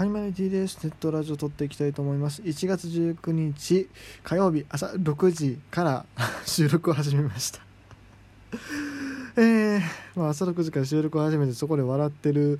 [0.00, 0.78] はい、マネティです。
[0.82, 2.40] ネットラジオ撮っていきたいと思います。
[2.40, 3.86] 1月19日
[4.24, 6.06] 火曜日朝6時から
[6.46, 7.60] 収録を始めました。
[9.36, 9.80] えー、
[10.16, 12.58] まあ朝6時から収録を始めてそこで笑ってる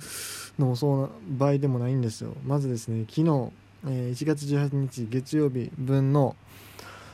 [0.59, 1.09] のもそうな
[1.39, 2.35] 場合でもないんですよ。
[2.45, 3.51] まずですね、昨日、
[3.87, 6.35] えー1月18日月曜日分の、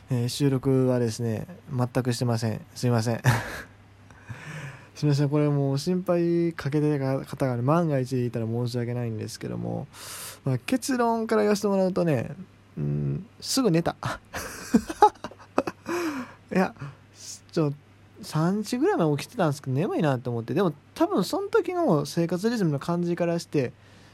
[0.09, 2.59] えー収録はですね、全くしてません。
[2.75, 3.21] すいません。
[4.97, 9.85] すみませんこれもう心配かけてた方が、ね、万が一いたら申し訳ないんですけども、
[10.43, 12.31] まあ、結論から言わせてもらうとね
[12.79, 13.95] うんすぐ寝た。
[16.51, 16.73] いや
[17.51, 17.71] ちょ
[18.23, 20.55] 3時ぐらいまで起きてたんですけど眠いなと思って。
[20.55, 23.73] でも多分その時の生活リズムの感じからして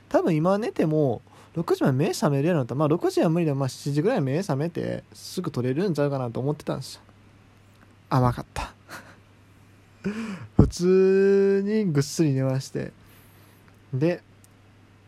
[0.09, 1.21] 多分今寝ても
[1.55, 7.01] 6時まで目覚めれるのとまあ6時は無理でもまあ7時ぐらい目覚めてすぐ取れるんちゃうかなと思ってたんですよ。
[8.09, 8.73] 甘かった。
[10.57, 12.91] 普通にぐっすり寝まして。
[13.93, 14.21] で、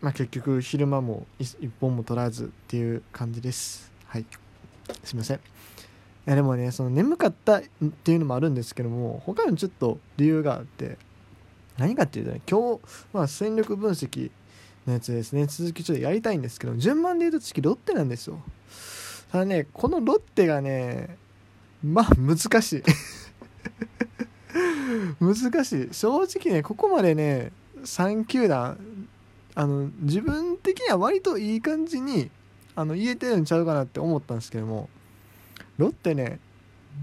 [0.01, 3.91] まあ、結局昼間も一本も取らずっていう感じです。
[4.05, 4.25] はい。
[5.03, 5.37] すいません。
[5.37, 5.39] い
[6.25, 7.63] やでもねその眠かったっ
[8.03, 10.97] ていうのもあるんですけども他にちょっと理由があって
[11.77, 12.81] 何かっていうとね今日、
[13.13, 14.31] まあ、戦力分析
[14.87, 15.45] のやつですね。
[15.45, 18.39] 続きちょっとやりたいんですけど順番で言うと次ロッテなんですよ。
[19.31, 21.17] ただねこのロッテがね
[21.83, 22.83] まあ難しい。
[25.19, 25.89] 難しい。
[25.91, 27.51] 正直ねここまでね
[27.83, 28.77] 3球団
[29.53, 32.29] あの自分的には割といい感じに
[32.75, 34.89] あの言えてるんちゃうかなって思ったんですけども
[35.77, 36.39] ロッテね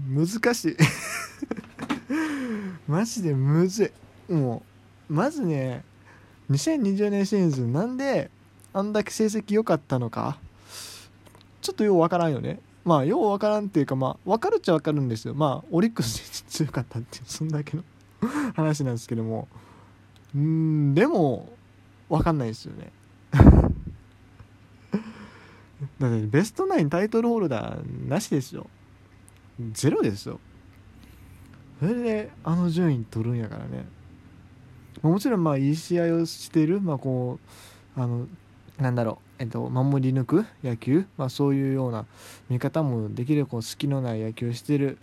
[0.09, 0.77] 難しい。
[2.87, 3.91] マジでむず
[4.29, 4.33] い。
[4.33, 4.63] も
[5.09, 5.83] うまずね
[6.49, 8.29] 2020年シーズンなんで
[8.73, 10.37] あんだけ成績良かったのか
[11.61, 12.59] ちょっとようわからんよね。
[12.85, 15.33] まあようわからんっていうかまあ分かるっちゃ分かるんですよ。
[15.33, 17.83] まあオリックス強かったっていう そんだけの
[18.55, 19.47] 話なんですけども。
[20.35, 21.53] うんでも
[22.09, 22.91] 分かんないですよね。
[25.99, 28.67] だってベストナインタイトルホルダーなしですよ。
[29.73, 30.39] ゼロですよ。
[31.79, 33.85] それであの順位取るんやからね。
[35.01, 37.39] もちろんまあいい試合をしてるまあこ
[37.97, 38.27] うあの
[38.79, 42.05] なんだろう、えっと、守り抜く野球、まあ、そういうような
[42.49, 44.97] 見方もできるこう隙のない野球をしてる。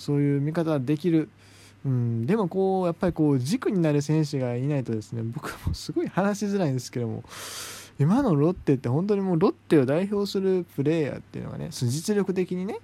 [0.00, 1.28] そういう見方ができる、
[1.84, 7.22] うん、でもこうやっぱりこう軸になる選手がいないとですね僕もすごい話しづらいんですけども
[7.98, 12.78] 今のロッテって本当にもうロッテを代表するプレーヤーっていうのがね実力的にね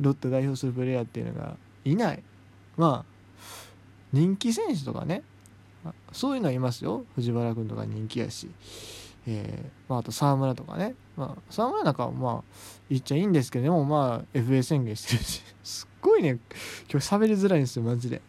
[0.00, 2.22] ロッテを代表するプレーヤーっていうのがいない。
[2.76, 3.16] まあ
[4.12, 5.22] 人気選手とかね
[6.10, 7.04] そういうのはいますよ。
[7.14, 8.50] 藤原君とか人気やし。
[9.26, 12.42] えーまあ、あと沢村とかね、まあ、沢村なんかはまあ
[12.88, 16.38] 言っちゃいいんですけどもまあ FA 宣言してるし すっごいね
[16.90, 18.22] 今日喋りづらいんですよマジで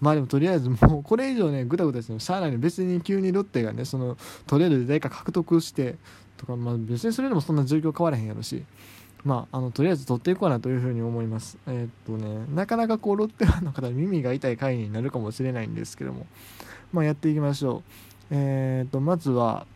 [0.00, 5.96] まあでもとりあえずもうこれ以上ねぐたぐたしてもしゃあないの別に急にロッテがねその取れるで誰か獲得して
[6.36, 8.64] とかまあ別にそれでもそんな状況変わらへんやろし
[9.26, 11.58] まあ、あのとりあえず取っていこうかなというふうに思います。
[11.66, 16.26] えーっとね、なかなかこうロッテファンの方耳が痛い回になるかもしれないんですけども、
[16.92, 17.82] まあ、やっていきましょう。
[18.30, 19.66] えーっとまずは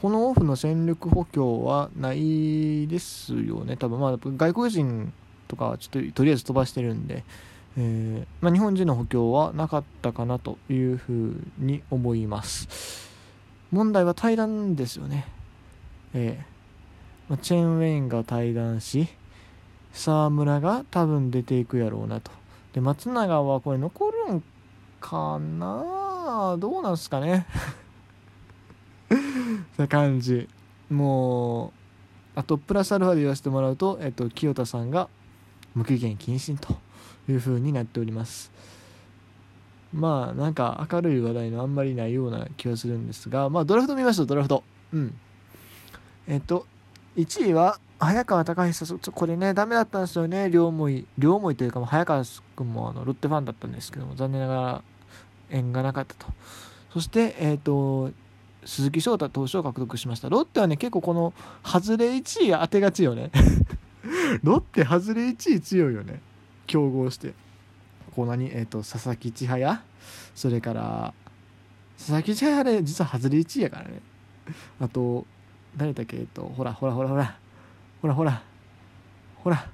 [0.00, 5.12] このオフの戦力補強はないですよね、多分まあ外国人
[5.46, 7.22] とかはちょっととりあえず飛ばしてるんで、
[7.76, 13.10] えーまあ、日本人の補強はなかったかなというふうに思います。
[13.72, 15.26] 問題は対談ですよね。
[16.14, 19.06] えーまあ、チェーンウェインが対談し、
[19.92, 22.30] 沢村が多分出ていくやろうなと。
[22.72, 24.42] で、松永はこれ残るん
[24.98, 26.56] かな？
[26.58, 27.46] どうなんすかね？
[29.80, 30.48] な感じ。
[30.90, 31.72] もう
[32.34, 35.08] あとプラスアルファで言わせてもらうと、えっと、清田さんが
[35.74, 36.76] 無期限謹慎と
[37.28, 38.52] いう風になっております。
[39.92, 44.62] まあなんか明るい話題のあんまりないような気がするんですがまあドラフト見ましょうドラフト。
[44.92, 45.14] うん。
[46.28, 46.66] えっと
[47.16, 50.48] 1位は早川隆久ちょこれねダメだったんですよね。
[50.48, 52.24] 両思い両思いというか早川
[52.56, 54.82] 君もあのロッテファンだったんですけども残念ながら
[55.50, 56.26] 縁がなかったと。
[56.92, 58.10] そしてえっ、と
[58.64, 60.28] 鈴木翔太投手を獲得しました。
[60.28, 61.32] ロッテはね結構この
[61.64, 63.30] 外れ1位当てがちよね。
[64.42, 66.20] ロッテ外れ1位強いよね。
[66.66, 67.34] 競合して。
[68.14, 68.50] こう何？
[68.52, 69.82] えっ、と佐々木千早
[70.34, 71.14] それから
[71.96, 74.00] 佐々木千早で実は外れ1位やからね。
[74.80, 75.26] あと
[75.76, 76.16] 誰だっけ？
[76.18, 77.38] えっ、とほらほらほらほら。
[78.02, 78.42] ほらほら。
[79.36, 79.70] ほら。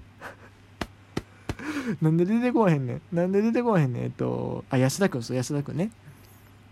[2.03, 3.03] なんで出てこへんねん。
[3.13, 4.03] なんで出てこへんねん。
[4.05, 5.91] えっとあ安田君そう安田君ね。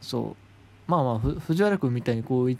[0.00, 0.44] そう。
[0.86, 2.56] まあまあふ藤原君みたいにこう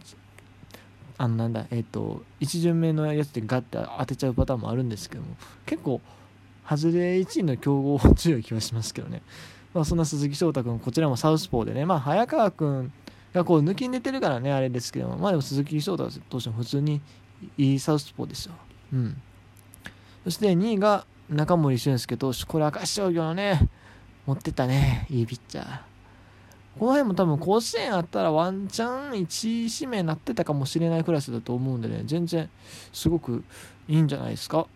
[1.16, 6.00] あのなんだえっ、と一巡目のやつでガッて当てちゃうパターンもあるんですけども結構
[6.68, 9.22] 外れ1位の競合強い気はしますけどね。
[9.74, 12.92] まあそんな鈴木翔太君こちらもサウスポーでねまあ早川君
[13.32, 17.00] がこう抜きん出てるからねあれですけどもまあでも鈴木翔太投手も普通に
[17.58, 18.54] いいサウスポーですよ
[18.92, 19.20] うん。
[20.22, 22.44] そして2位が中森俊介投手。
[22.44, 23.68] これ明石商業のね
[24.26, 25.94] 持ってったねいいピッチャー。
[26.78, 32.50] この辺も多分甲子園あったらワンチャン1位指名になってたかもしれないクラスだと思うんでね全然
[32.92, 33.44] すごく
[33.86, 34.66] いいんじゃないですか。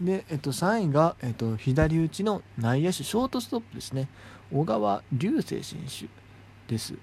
[0.00, 4.08] で、えっと、3位が、えっと、左打ちの内野手ショートストップですね。
[4.52, 6.08] 小川流星選手
[6.72, 6.94] です。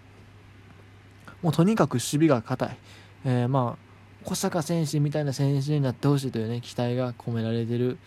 [1.42, 2.78] もうとにかく守備が硬い、
[3.26, 3.92] えー、まあ
[4.24, 7.98] 小坂選手みたいな選手になってほしいというね期待が込められてる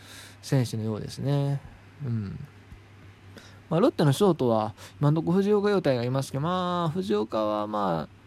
[0.43, 1.61] 選手のようですね。
[2.05, 2.39] うん。
[3.71, 8.25] まあ、ロッテのショートは今のところ藤岡陽太がいますけどまあ藤岡はまあ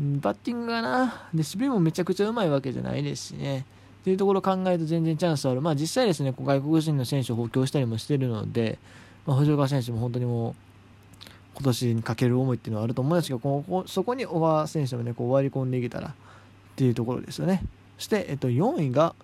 [0.00, 3.66] バッティングがなで守備もめちゃくちゃうまいわけじゃないですしね。
[4.00, 5.60] っていうところを考えると全然チャンスある。
[5.60, 8.78] まあ実際ですね外国人の選手を補強したりもしてるので、
[9.26, 10.54] まあ、藤岡選手も本当にもう
[11.54, 16.12] 今年にかける思いっていうのはあると思うんですけどここそこに小川選手もねこう割り込んでいけたらっ
[16.76, 17.62] ていうところですよね。
[17.98, 19.16] そして、えっと、4位が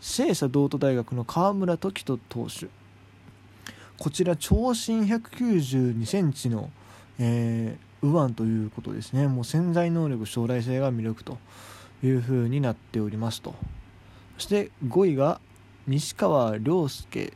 [0.00, 2.66] 聖社道都大学の川村時人投手。
[4.00, 6.70] こちら長身1 9 2センチの、
[7.18, 9.28] えー、右腕ということですね。
[9.28, 11.36] もう潜在能力将来性が魅力と
[12.02, 13.54] いうふうになっておりますと。
[14.38, 15.38] そして5位が
[15.86, 17.34] 西川亮介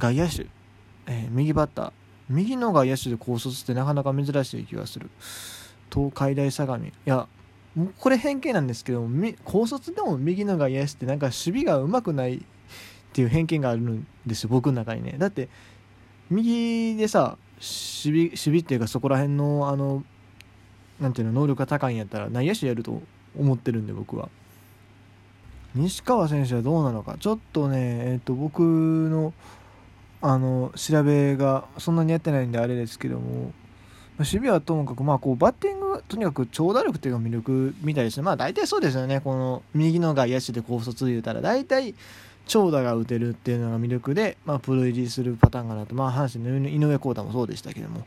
[0.00, 0.46] 外野手、
[1.06, 1.92] えー、右バッター。
[2.28, 5.10] 右の外野手で高卒ってなかなか珍しい気がする。
[5.94, 6.84] 東海大相模。
[6.86, 7.28] いや
[8.00, 9.08] これ偏見なんですけど
[9.44, 12.40] 高卒でも右の外野手ってなんか守備がうまくないっ
[13.12, 15.14] ていう偏見があるんですよ僕の中にね。
[15.18, 15.48] だって
[16.30, 20.04] 右でさ守備守備っていうかそこら辺のあの
[21.00, 23.02] なんていうの能力が高いんやったら内野手やると
[23.38, 24.28] 思ってるんで僕は。
[25.74, 27.16] 西川選手はどうなのか。
[27.20, 29.32] ちょっとねえっ、ー、と僕の
[30.22, 33.52] あの調べがそんなにやってないんであれですけども
[34.18, 38.22] 守備はともかく、まあ、こうバッティングとにかく長打力っていうのが魅力みたいですね。
[38.22, 39.20] まあ大体そうですよね。
[39.20, 41.94] この右の外野手で高卒言うたら大体
[42.50, 48.04] 長打が打てるっていうのが魅力で、まあ、プロ入りするパターンかなと、まあ、阪神の井上康太もそうでしたけども、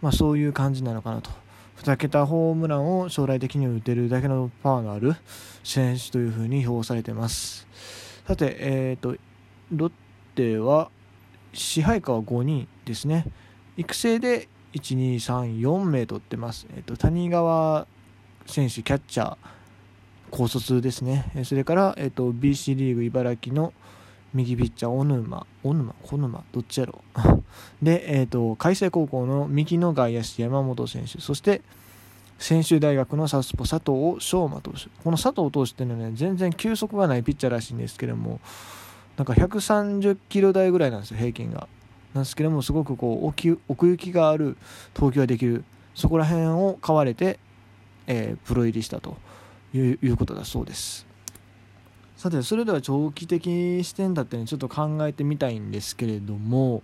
[0.00, 1.30] まあ、そういう感じなのかなと。
[1.82, 5.14] 2桁ホームランを将来的に打てるだけのパワーのある
[5.62, 7.66] 選手というふうに評されてます。
[8.26, 9.14] さて、えーと、
[9.70, 9.92] ロッ
[10.36, 10.90] テは
[11.52, 13.26] 支配下は5人ですね。
[13.76, 17.86] 育成で1234名取ってます、えーと、谷川
[18.46, 19.36] 選手キャッチャー。
[20.32, 21.30] 高卒ですね。
[21.44, 23.72] それから、えーと BC リーグ茨城の
[24.34, 27.42] 右ピッチャー、小沼、小沼、小沼、どっちやろう？
[27.84, 31.60] で、え、ー、と、海星高校の右の外野手、山本選手、そして、
[32.38, 34.88] 専修大学のサスポ佐藤翔馬投手。
[35.04, 38.40] この佐藤投手っていうのはね、全然球速がないピッチャーらしいんですけども、
[39.18, 41.68] なんか130キロ台ぐらいなんですよ、平均が。
[42.14, 44.56] なんですけども、すごくこう奥奥行きがある
[44.94, 45.62] 投球ができる、
[45.94, 47.38] そこら辺を買われて、
[48.06, 49.16] えー、プロ入りしたと。
[49.74, 51.06] いうことだそうです。
[52.16, 56.82] さてそれでは長期的視点だったりちょっと考えてみたいんですけれども。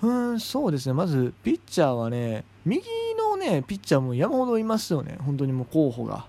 [0.00, 0.92] うんそうですね。
[0.92, 2.82] まずピッチャーはね右
[3.18, 5.18] のねピッチャーも山ほどいますよね。
[5.20, 6.26] 本当にもう候補が。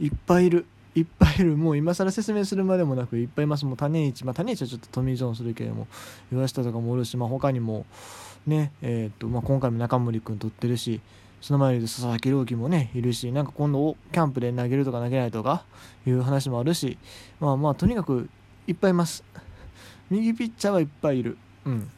[0.00, 0.66] いっぱいいる。
[0.94, 1.56] いっぱいいる。
[1.56, 3.66] もう今更説明するまでもなくいっぱいいます。
[3.66, 4.24] もう種市。
[4.24, 5.88] まあ種市はちょっとトミー・ジョンするけれども
[6.32, 7.84] 岩下とかもおるしまあ他にも
[8.46, 11.00] ねえー、っとまあ今回も中森君取ってるし
[11.44, 15.66] その前に佐々木朗希もねいるしなんか今度キャンプで投げるとか投げないとか
[16.06, 16.96] いう話もあるし
[17.38, 18.30] まあまあとにかく
[18.66, 19.22] いっぱいいます。
[20.08, 21.36] 右ピッチャーはいっぱいいる。
[21.66, 21.90] うん。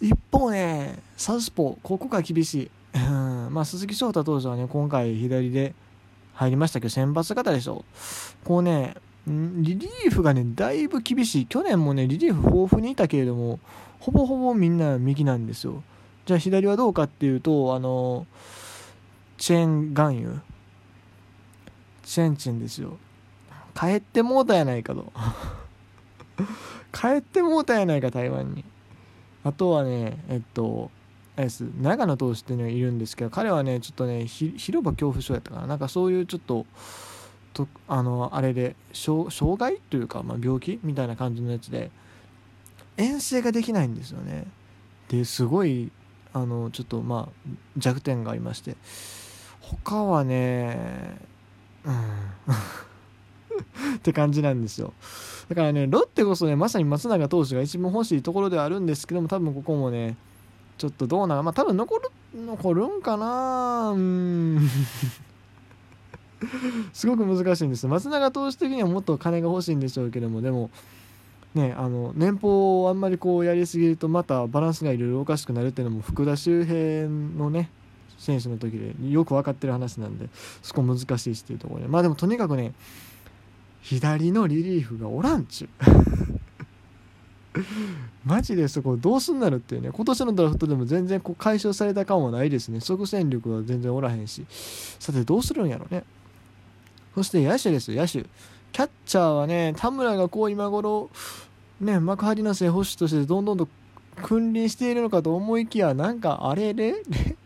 [0.00, 3.48] 一方ねサウスポーここが厳しい、うん。
[3.52, 5.74] まあ、鈴木翔太投手はね今回左で
[6.34, 7.84] 入りましたけど先発型でしょ。
[8.44, 8.94] こうね
[9.26, 11.46] リリーフがねだいぶ厳しい。
[11.46, 13.58] 去年もねリリーフ豊富にいたけれども
[13.98, 15.82] ほぼほぼみんな右なんですよ
[16.26, 18.26] じゃあ左はどうかっていうとあの
[19.36, 20.40] チェーン含有
[22.02, 22.98] チェンチェンですよ。
[23.74, 25.12] 帰ってもうたやないかと。
[26.92, 28.64] 帰ってもうたやないか台湾に。
[29.42, 30.90] あとはねえっと
[31.36, 31.62] あれです。
[31.80, 35.66] 長野投手っていうのがいるんですけど彼はねちょっとね広場恐怖症やったかな。
[35.66, 36.66] なんかそういうちょっと
[37.54, 41.90] とあのあれで障害というか、まあ、病気みたいな感じのやつで
[42.96, 44.46] 遠征ができないんですよね。
[45.08, 45.90] ですごい
[46.34, 47.48] あのちょっとまあ
[47.78, 48.76] 弱点がありまして。
[49.60, 51.16] 他はね
[51.84, 51.94] うん。
[53.96, 54.92] って感じなんですよ。
[55.48, 60.16] だからねロッテこそねまさに松永投手が一番欲しいところではあるんですけども多分ここもね
[60.76, 63.92] ちょっとどうなのまあ多分残る残るんかな。
[63.94, 64.68] うん。
[66.92, 70.70] すごく難しいんです松永投手的にはもっと金が欲しいんでしょうけどもでも
[71.54, 77.70] ね、あの年俸をあんまりこうやりすぎるとまたバランスがいろいろおかしくなるっていうのも福田周平のね
[78.18, 80.28] 選手の時でよく分かってる話なんで
[80.62, 81.88] そこ難しいしっていうところで。
[81.88, 82.72] まあでもとにかくね
[83.82, 85.68] 左のリリーフがおらんちゅう。
[88.24, 89.90] マジでそこどうすんなるっていうね。
[89.92, 92.80] 今年のドラフトでも全然こう解消された感はないですね。
[92.80, 94.44] 即戦力は全然おらへんし。
[94.98, 96.02] さてどうするんやろね。
[97.14, 98.24] そして野手です野手。
[98.72, 101.08] キャッチャーはね田村がこう今頃
[101.80, 103.68] ね幕張の正捕手としてどんどんと
[104.22, 106.92] 君臨しているのかと思いきやなんかあれれ？
[107.00, 107.04] っ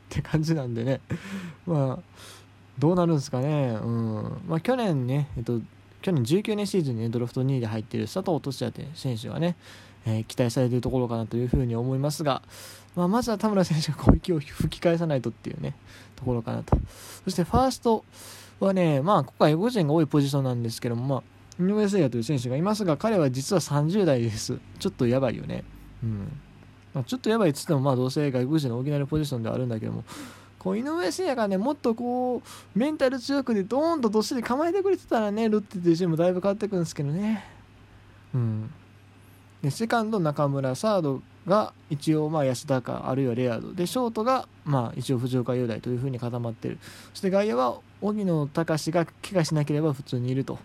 [0.08, 1.00] て感じなんでね。
[1.66, 2.18] まあ
[2.78, 3.78] どうなるんですかね。
[3.82, 4.22] うん。
[4.48, 5.60] まあ去年ねえっと
[6.02, 9.56] 去年19年シーズンに、ね、ドラフト2位で入っている佐藤俊也選手はね、
[10.06, 12.42] えー、期待されているところかなというふうに思いますが、
[12.94, 15.74] まあ、まずは田村選手が攻撃を吹き返さないとっていうね
[16.16, 16.78] ところかなと。
[17.24, 18.04] そしてファースト
[18.60, 21.22] はねまあ今回個人が多いポジションなんですけどもまあ
[21.60, 24.58] 井上誠也という選手がいますが彼は実は30代です。
[24.78, 25.64] ちょっとやばいよね。
[26.02, 26.40] うん。
[26.94, 30.04] まあ、ちょっとやばいっつってもまあどうせ外国人の補えるポジションではあるんだけども
[30.58, 37.44] こう井上誠也がねもっとこうメンタル強くでドーンとどっしり構えてくれてたらねロッテというチームだいぶ変わってくるんですけどね。
[38.34, 38.72] うん。
[39.62, 43.72] でセカンド中村サードが一応まあ安田かあるいはレアード。
[43.72, 46.78] でショートがまあ一応藤岡雄大というふうに固まってる。
[47.12, 50.58] そして外野は荻野隆が怪我しなければ普通にいると。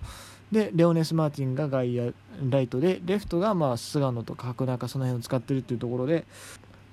[0.53, 2.13] でレオネス・マーティンが外野
[2.49, 6.25] ライトでレフトがまあ菅野とか角中その辺を使ってるっていうところで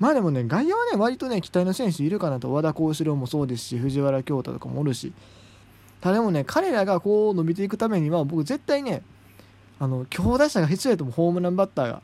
[0.00, 5.12] まあでもね外野はね割とね期待の選手いるかなと和田幸四郎もそうですし藤原恭太とかもおるし
[6.00, 9.02] ただでもね彼らがこう伸びていくためには僕絶対ね
[9.78, 12.02] あの強打者が必要やともホームランバッターが。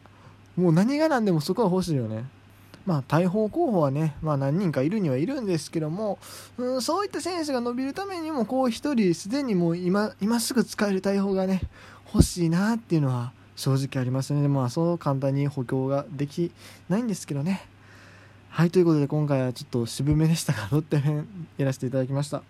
[0.56, 2.24] もう何が何でもそこは欲しいよね。
[2.86, 6.18] まあ、大砲候補はね、まあ、何人かいるにはいるんですけども、
[6.56, 11.60] うん、そういった選手が伸びるためにもこう1人すでにもう今今すぐ使える大砲がね
[12.14, 16.52] 欲しいなっていうのは正直ありますので、まあ、そう簡単に補強ができ
[16.88, 17.66] ないんですけどね。
[18.50, 21.28] はいということで今回はちょっと渋めでしたがロッテ編
[21.58, 22.42] やらせていただきました。